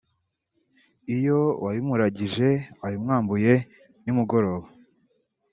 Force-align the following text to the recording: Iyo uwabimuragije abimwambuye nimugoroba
Iyo 1.15 1.39
uwabimuragije 1.59 2.47
abimwambuye 2.85 3.53
nimugoroba 4.03 4.67